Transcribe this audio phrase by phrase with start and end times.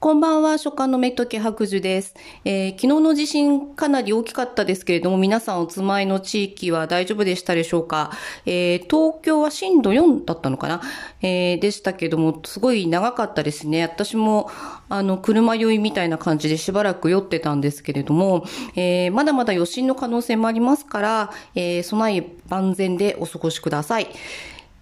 [0.00, 2.14] こんばんは、書家のメトケ白樹です、
[2.46, 8.10] えー昨日の地震かなり大きかったですけれども、皆さんお住まいの地域は大丈夫でしたでしょうか、
[8.46, 10.80] えー東京は震度4だったのかな、
[11.20, 13.82] えーでしたけども、すごい長かったですね。
[13.82, 14.50] 私も、
[14.88, 18.46] あの、車酔いみたいな感じでしばらく酔ってたんですけれども、
[18.76, 24.08] えまだまだ余震の可能性もありますから、え備え万全でお過ごしください。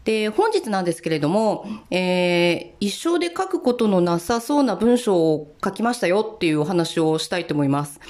[0.08, 8.00] で、本日なんですけれども、えー一生で書くことのなさそうな文章を書きましたよっていうお話をしたいと思います。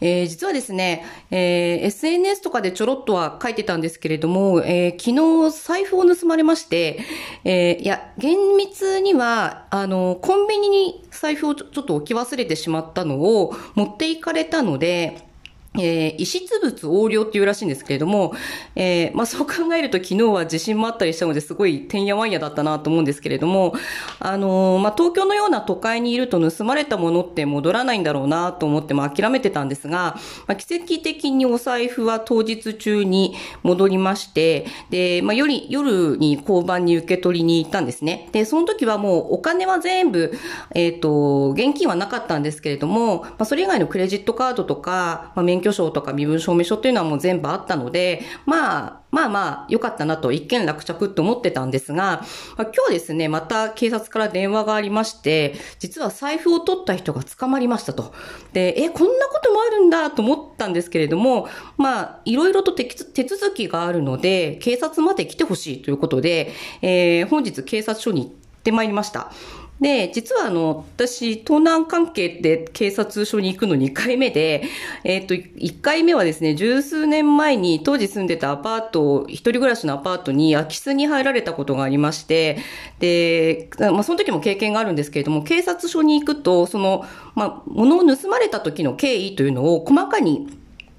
[0.00, 6.98] えー実はですね、えー SNS とかでちょろっとは書いてたんですけれども、えー昨日財布を盗まれまして、
[7.44, 15.28] えいや、厳密には、あの、コンビニに財布をちょっと置き忘れてしまったのを持っていかれたので、
[15.78, 18.32] えー遺失物横領っていうらしいんですけれども、
[18.76, 23.74] えーまあそう考えると昨日は地震もあったりしたのですごいてんやわんやだったなと思うんですけれども、
[24.20, 30.16] あのーまあ東京のような都会にいると盗まれたものって戻らないんだろうなと思って、まあ諦めてたんですが、
[30.46, 38.28] まあ奇跡的にお財布は当日中に戻りまして、で、まあ夜、夜に交番に受け取りに行ったんですね。
[38.32, 40.32] で、その時はもうお金は全部、
[40.74, 52.22] えっ、と、現金はなかったんですけれども、まあそれ以外のクレジットカードとか、まあ免許証とか身分証明書っていうのはもう全部あったので、まあ、まあまあ、良かったなと、一件落着と思ってたんですが、
[52.56, 58.12] 今日ですね、また警察から電話がありまして、実は財布を取った人が捕まりましたと。
[58.52, 68.32] で、え、こんなこともあるんだと思ったんですけれども、まあ、いろいろと手手続きがあるので、警察まで来てほしいということで、えー本日警察署に行っ
[68.62, 69.32] てまいりました。
[69.80, 74.64] で、実はあの、私、盗難関係で警察署に行くの2回目で、
[75.02, 82.58] えっ、と、1回目はですね、十数年前に当時住んでたアパート、一人暮らしのアパートに空き巣に入られたことがありまして、
[83.00, 87.04] で、まあ、その時も経験があるんですけれども、警察署に行くと、その、
[87.34, 90.46] まあ、物を盗まれた時の経緯というのを細かに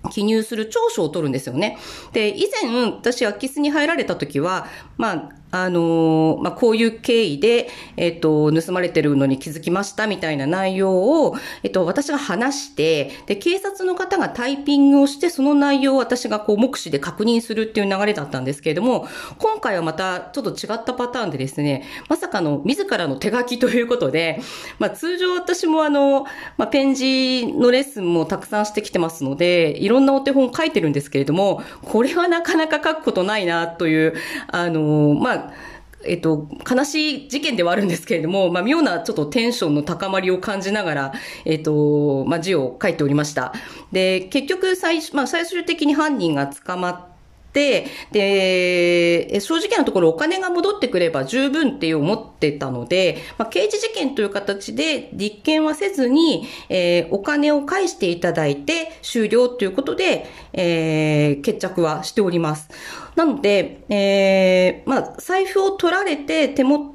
[0.09, 1.77] 記入する調書を取るんですよね。
[2.13, 4.67] で、以前、私、空き巣に入られた時は、
[4.97, 19.07] まあ、あのまあ、こういう経緯で、えっ、と、盗まれてるのに気づきましたみたいな内容を、えっ、と、私が話して、で、警察の方がタイピングをして、その内容を私がこう、目視で確認するっていう流れだったんですけれども、
[19.37, 24.41] 今回はまたちょっと違ったパターンでですね、まさかの自らの手書きということで、
[24.79, 26.25] まあ、通常私もあの、
[26.57, 34.15] まあ、ペン字のレッスンもたくさんしてきてますので、いろんなお手本を書いてるんですけれども、これはなかなか書くことないなという、
[34.47, 35.53] あの、まあ、あ
[36.07, 41.13] えっと、悲しい事件ではあるんですけれども、まあ、妙なちょっとテンションの高まりを感じながら、
[41.45, 43.53] えっと、まあ、字を書いておりました。
[43.91, 47.14] で、結局最、まあ、最終的に犯人が捕まって、
[47.55, 62.69] で、え正直なところお金が戻ってくれば十分って思ってたので、まあ、刑事事件という形で立件はせずに、えーお金を返していただいて終了ということで、えー決着はしております。
[63.15, 66.94] なので、えーまあ、財布を取られて手元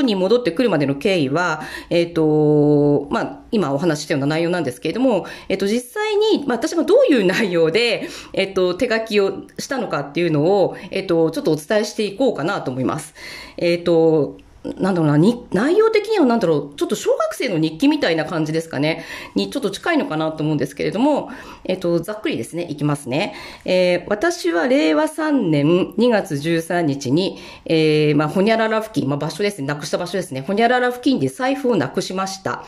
[0.00, 13.14] に戻ってくるまでの経緯は、えっ、と、まあ、今お話したような内容なんですけれども、えっ、と、実際に、まあ、私がどういう内容で、えっ、と、手書きをしたのかっていうのを、えっ、と、ちょっとお伝えしていこうかなと思います。
[13.58, 21.30] えっ、と、なんだろうな、に内容的にはなんだろう、ちょっと小学生の日記みたいな感じですかね、にちょっと近いのかなと思うんですけれども、
[21.64, 23.34] えっ、と、ざっくりですね、いきますね。
[23.64, 32.64] えー私は令和3年2月13日に、えーまあ、ほにゃらら付近、まあ、場所ですね、なくした場所ですね、ほにゃらら付近で財布をなくしました。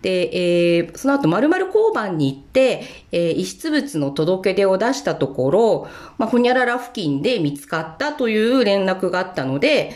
[0.00, 9.92] で、えーその後、〇〇交番に行って、えー遺失物の届け出を出したところ、まあ、ほにゃらら付近で見つかったという連絡があったので、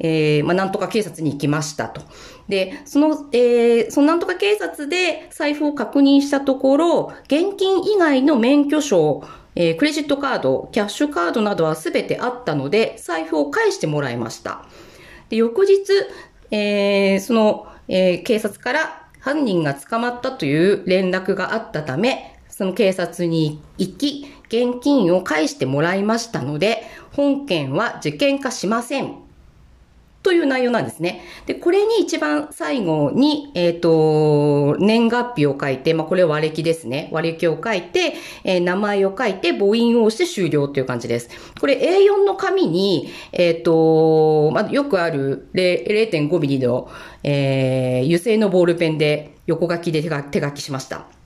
[0.00, 2.02] えーまあ、なんとか警察に行きましたと。
[2.48, 9.22] で、その、えーそのなんとか警察で財布を確認したところ、現金以外の免許証、
[9.54, 14.64] えークレジットカード、キャッシュカードなどはすべてあったので、財布を返してもらいました。
[15.28, 15.76] で、翌日、
[16.50, 29.27] えーその、えー警察から犯人が捕まったという連絡があったため、その警察に行き、現金を返してもらいましたので、本件は事件化しません。
[30.22, 31.22] という内容なんですね。
[31.46, 37.08] で、これに一番最後に、えっ、と、年月日を書いて、まあ、これ割り歴ですね。
[37.12, 41.30] 割り歴を書いて、えー名前を書いて、母音を押して終了という感じです。
[41.60, 46.90] これ A4 の紙に、えっ、と、まあ、よくある0.5ミリの、
[47.22, 51.17] えー油性のボールペンで横書きで手書きしました。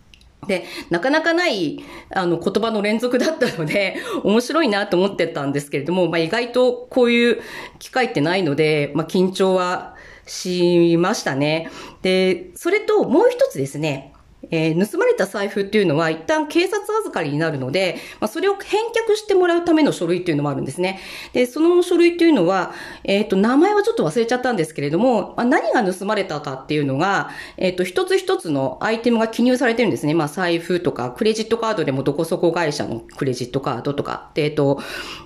[0.46, 1.78] で、なかなかない、
[2.10, 7.40] あの、言葉の連続だったので、 面白いなと思ってたんですけれども、まあ、意外とこういう
[7.78, 9.94] 機会ってないので、まあ、緊張は
[10.26, 11.70] しましたね。
[12.02, 14.11] で、それともう一つですね、
[14.50, 21.00] えー、盗まれた財布っていうのは一旦警察預かりになるので、まあ、それを返却してもらうための書類っていうのもあるんですね。
[21.32, 22.72] で、その書類っていうのは、
[23.04, 30.14] えっ、ー、と、名前はちょっと忘れちゃったんですけれども、まあ、何が盗まれたかっていうのが、えっ、ー、と、一つ一つのアイテムが記入されてるんですね。
[30.14, 34.80] まあ、財布とか、クレジットカードでもどこそこ会社のクレジットカードとか、で、えっ、と、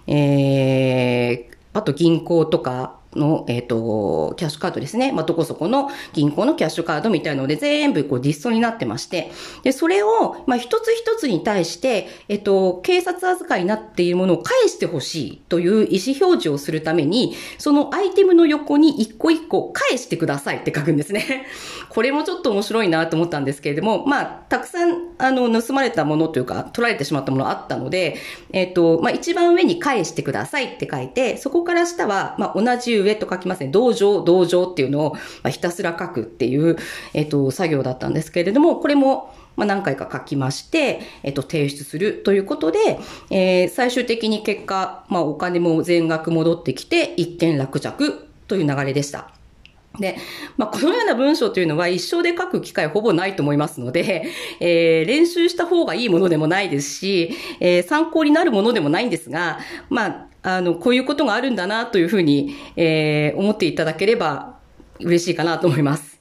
[0.06, 5.12] えー、あと銀行とか、の、えっ、ー、と、キャッシュカードですね。
[5.12, 9.32] まあ、どこそこの銀行のキャッシュカードみたいので全部こうディストになってまして、
[9.62, 21.46] で、それを、まあ、一つ一つに対して、えっ、ー、と、警察預かりになっているものを返してほしいという意思表示をするために、そのアイテムの横に一個一個返してくださいって書くんですね。
[21.90, 28.16] これもちょっと面白いなと思ったんですけれども、まあ、たくさん、あの、盗まれたものというか、取られてしまったものあったので、
[28.52, 33.68] えっ、ー、と、まあ、一番上に返してくださいって書いて、そこから下は、まあ、同じ上と書きますね。
[33.68, 35.16] 道場、道場っていうのを、
[35.48, 36.76] ひたすら書くっていう、
[37.14, 42.98] えっ、と、作業だったんですけれども、これも、まあ、何回か書きまして、えっと、提出するということで、
[43.30, 49.30] えー、最終的に結果、まあ、お金も全額戻ってきて、一件落着という流れでした。
[49.98, 50.16] で、
[50.56, 54.26] まあ、このような文章というのは一生で書く機会ほぼないと思いますので、
[54.60, 57.30] えー、練習した方がいいものでもないですし、
[57.60, 59.58] えー、参考になるものでもないんですが、
[59.88, 64.54] まあ、あの、こういうことがあるんだなというふうに、えー、思っていただければ
[65.00, 66.20] 嬉しいかなと思います。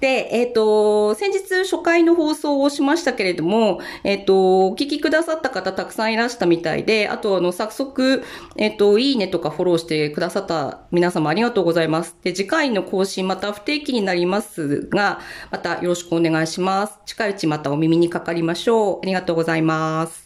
[0.00, 8.24] で、えっ、ー、と、先日初回の放送をしましたけれども、えっ、ー、と、お聞きくださった方たくさんいらしたみたいで、あと、あの、早速、
[8.56, 12.16] えっ、ー、と、いいねとかフォローしてくださった皆様ありがとうございます。
[12.24, 15.20] で、次回の更新また不定期になりますが、
[15.52, 16.98] またよろしくお願いします。
[17.06, 18.98] 近いうちまたお耳にかかりましょう。
[19.04, 20.21] ありがとうございます。